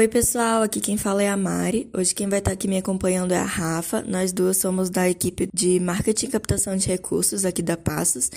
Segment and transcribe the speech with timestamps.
[0.00, 1.90] Oi, pessoal, aqui quem fala é a Mari.
[1.92, 4.00] Hoje quem vai estar aqui me acompanhando é a Rafa.
[4.00, 8.30] Nós duas somos da equipe de marketing e captação de recursos aqui da Passos.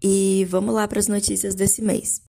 [0.00, 2.22] E vamos lá para as notícias desse mês.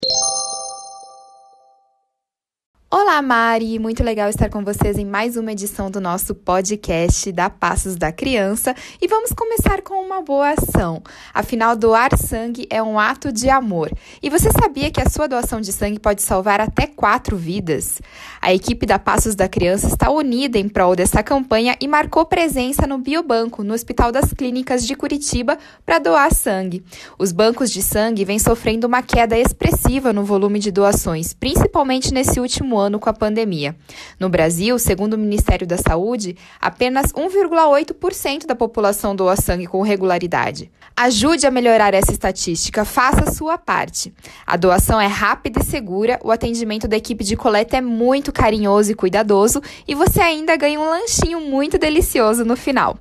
[3.10, 3.80] Olá, Mari!
[3.80, 8.12] Muito legal estar com vocês em mais uma edição do nosso podcast da Passos da
[8.12, 11.02] Criança e vamos começar com uma boa ação.
[11.34, 13.92] Afinal, doar sangue é um ato de amor.
[14.22, 18.00] E você sabia que a sua doação de sangue pode salvar até quatro vidas?
[18.40, 22.86] A equipe da Passos da Criança está unida em prol dessa campanha e marcou presença
[22.86, 26.84] no Biobanco, no Hospital das Clínicas de Curitiba, para doar sangue.
[27.18, 32.40] Os bancos de sangue vêm sofrendo uma queda expressiva no volume de doações, principalmente nesse
[32.40, 33.76] último ano com a pandemia.
[34.20, 40.72] No Brasil, segundo o Ministério da Saúde, apenas 1,8% da população doa sangue com regularidade.
[40.96, 44.14] Ajude a melhorar essa estatística, faça a sua parte.
[44.46, 48.92] A doação é rápida e segura, o atendimento da equipe de coleta é muito carinhoso
[48.92, 52.98] e cuidadoso e você ainda ganha um lanchinho muito delicioso no final.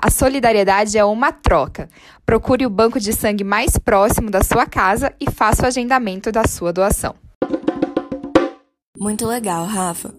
[0.00, 1.88] A solidariedade é uma troca.
[2.24, 6.46] Procure o banco de sangue mais próximo da sua casa e faça o agendamento da
[6.46, 7.21] sua doação.
[9.02, 10.14] Muito legal, Rafa.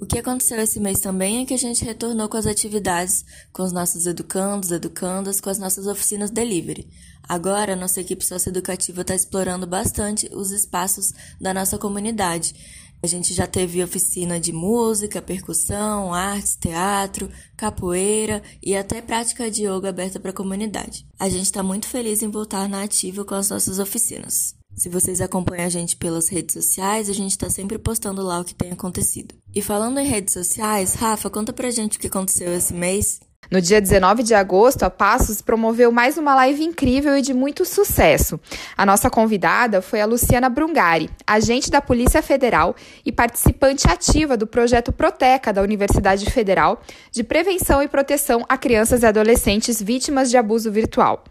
[0.00, 3.62] O que aconteceu esse mês também é que a gente retornou com as atividades com
[3.62, 6.88] os nossos educandos, educandas, com as nossas oficinas delivery.
[7.28, 12.54] Agora, nossa equipe socioeducativa está explorando bastante os espaços da nossa comunidade.
[13.02, 19.66] A gente já teve oficina de música, percussão, artes, teatro, capoeira e até prática de
[19.66, 21.06] yoga aberta para a comunidade.
[21.18, 24.61] A gente está muito feliz em voltar na ativa com as nossas oficinas.
[24.74, 28.44] Se vocês acompanham a gente pelas redes sociais, a gente está sempre postando lá o
[28.44, 29.34] que tem acontecido.
[29.54, 33.20] E falando em redes sociais, Rafa, conta pra gente o que aconteceu esse mês.
[33.50, 37.66] No dia 19 de agosto, a Passos promoveu mais uma live incrível e de muito
[37.66, 38.40] sucesso.
[38.74, 44.46] A nossa convidada foi a Luciana Brungari, agente da Polícia Federal e participante ativa do
[44.46, 50.38] projeto Proteca da Universidade Federal de prevenção e proteção a crianças e adolescentes vítimas de
[50.38, 51.22] abuso virtual.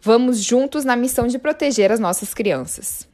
[0.00, 3.08] Vamos juntos na missão de proteger as nossas crianças.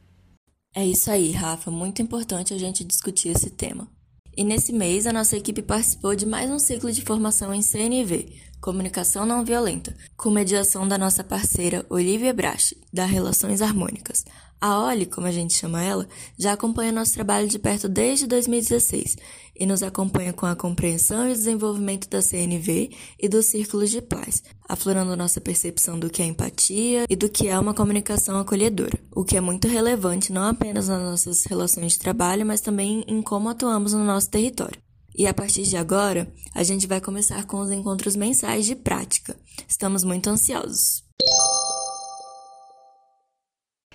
[0.75, 1.69] É isso aí, Rafa.
[1.69, 3.87] Muito importante a gente discutir esse tema.
[4.35, 8.33] E nesse mês, a nossa equipe participou de mais um ciclo de formação em CNV,
[8.61, 14.23] Comunicação Não Violenta, com mediação da nossa parceira Olivia Brache, da Relações Harmônicas.
[14.61, 16.07] A Oli, como a gente chama ela,
[16.37, 19.17] já acompanha nosso trabalho de perto desde 2016
[19.59, 24.43] e nos acompanha com a compreensão e desenvolvimento da CNV e dos círculos de paz,
[24.69, 29.25] aflorando nossa percepção do que é empatia e do que é uma comunicação acolhedora, o
[29.25, 33.49] que é muito relevante não apenas nas nossas relações de trabalho, mas também em como
[33.49, 34.79] atuamos no nosso território.
[35.15, 39.35] E a partir de agora, a gente vai começar com os encontros mensais de prática.
[39.67, 41.03] Estamos muito ansiosos.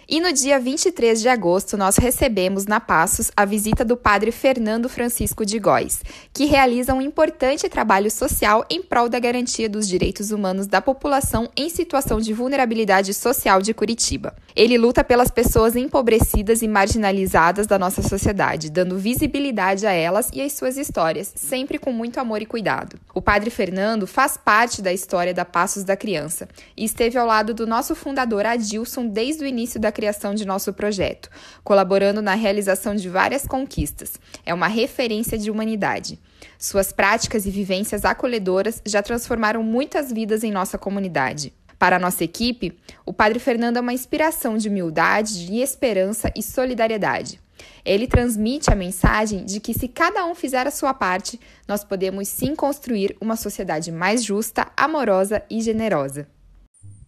[0.08, 4.88] E no dia 23 de agosto, nós recebemos na Passos a visita do padre Fernando
[4.88, 6.00] Francisco de Góes,
[6.32, 11.50] que realiza um importante trabalho social em prol da garantia dos direitos humanos da população
[11.56, 14.36] em situação de vulnerabilidade social de Curitiba.
[14.54, 20.40] Ele luta pelas pessoas empobrecidas e marginalizadas da nossa sociedade, dando visibilidade a elas e
[20.40, 22.96] às suas histórias, sempre com muito amor e cuidado.
[23.12, 27.52] O padre Fernando faz parte da história da Passos da Criança e esteve ao lado
[27.52, 31.30] do nosso fundador Adilson desde o início da criação de nosso projeto,
[31.64, 34.20] colaborando na realização de várias conquistas.
[34.44, 36.20] É uma referência de humanidade.
[36.58, 41.54] Suas práticas e vivências acolhedoras já transformaram muitas vidas em nossa comunidade.
[41.78, 42.76] Para nossa equipe,
[43.06, 47.40] o Padre Fernando é uma inspiração de humildade, de esperança e solidariedade.
[47.82, 52.28] Ele transmite a mensagem de que, se cada um fizer a sua parte, nós podemos
[52.28, 56.28] sim construir uma sociedade mais justa, amorosa e generosa.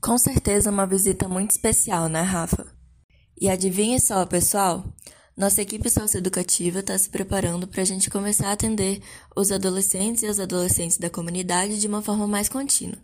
[0.01, 2.78] Com certeza, uma visita muito especial, né, Rafa?
[3.41, 4.85] E adivinhe só, pessoal?
[5.37, 9.01] Nossa equipe socioeducativa está se preparando para a gente começar a atender
[9.37, 12.99] os adolescentes e as adolescentes da comunidade de uma forma mais contínua.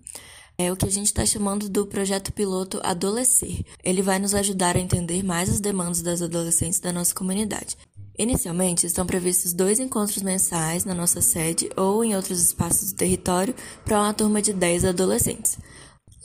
[0.58, 3.64] É o que a gente está chamando do projeto piloto Adolescer.
[3.84, 7.76] Ele vai nos ajudar a entender mais as demandas das adolescentes da nossa comunidade.
[8.18, 13.54] Inicialmente, estão previstos dois encontros mensais na nossa sede ou em outros espaços do território
[13.84, 15.58] para uma turma de 10 adolescentes.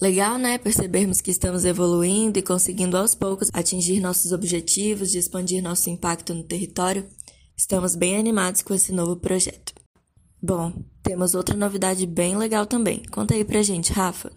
[0.01, 0.57] Legal, né?
[0.57, 6.33] Percebermos que estamos evoluindo e conseguindo aos poucos atingir nossos objetivos de expandir nosso impacto
[6.33, 7.05] no território.
[7.57, 9.73] Estamos bem animados com esse novo projeto.
[10.41, 10.71] Bom,
[11.03, 13.03] temos outra novidade bem legal também.
[13.11, 14.31] Conta aí pra gente, Rafa.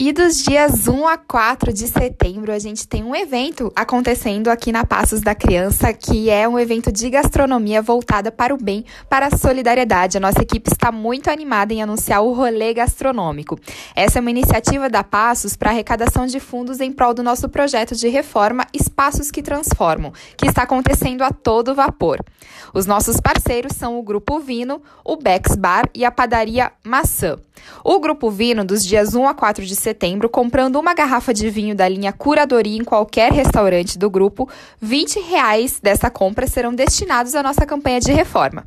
[0.00, 4.70] E dos dias 1 a 4 de setembro, a gente tem um evento acontecendo aqui
[4.70, 9.26] na Passos da Criança, que é um evento de gastronomia voltada para o bem, para
[9.26, 10.16] a solidariedade.
[10.16, 13.58] A nossa equipe está muito animada em anunciar o rolê gastronômico.
[13.92, 17.96] Essa é uma iniciativa da Passos para arrecadação de fundos em prol do nosso projeto
[17.96, 22.24] de reforma Espaços que Transformam, que está acontecendo a todo vapor.
[22.72, 27.36] Os nossos parceiros são o Grupo Vino, o Bex Bar e a Padaria Maçã.
[27.84, 29.87] O Grupo Vino, dos dias 1 a 4 de setembro,
[30.28, 34.48] comprando uma garrafa de vinho da linha Curadoria em qualquer restaurante do grupo,
[34.80, 38.66] 20 reais dessa compra serão destinados à nossa campanha de reforma.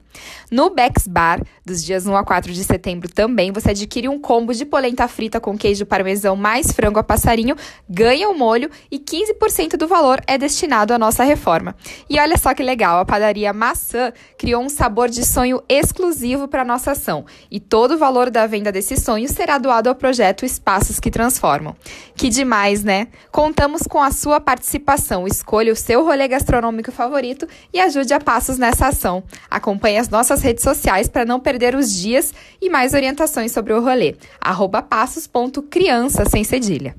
[0.50, 4.54] No Bex Bar, dos dias 1 a 4 de setembro também, você adquire um combo
[4.54, 7.56] de polenta frita com queijo parmesão mais frango a passarinho,
[7.90, 11.76] ganha o molho e 15% do valor é destinado à nossa reforma.
[12.10, 16.66] E olha só que legal, a padaria Maçã criou um sabor de sonho exclusivo para
[16.66, 21.00] nossa ação e todo o valor da venda desse sonho será doado ao projeto Espaços
[21.00, 21.76] que Transformam.
[22.16, 23.10] Que demais, né?
[23.32, 25.28] Contamos com a sua participação.
[25.28, 29.24] Escolha o seu rolê gastronômico favorito e ajude a Passos nessa ação.
[29.50, 33.82] Acompanhe as nossas redes sociais para não perder os dias e mais orientações sobre o
[33.82, 34.16] rolê.
[34.40, 36.96] Arroba passos.criança sem cedilha.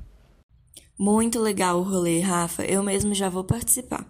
[0.98, 2.64] Muito legal o rolê, Rafa.
[2.64, 4.06] Eu mesmo já vou participar.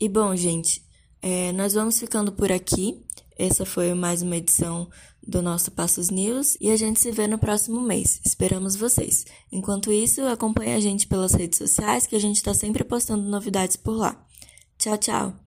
[0.00, 0.82] E bom, gente,
[1.20, 3.02] é, nós vamos ficando por aqui.
[3.38, 4.88] Essa foi mais uma edição
[5.26, 8.20] do nosso Passos News e a gente se vê no próximo mês.
[8.24, 9.26] Esperamos vocês.
[9.52, 13.76] Enquanto isso, acompanhe a gente pelas redes sociais que a gente está sempre postando novidades
[13.76, 14.24] por lá.
[14.78, 15.45] Tchau, tchau!